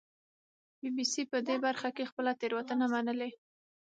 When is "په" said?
1.31-1.37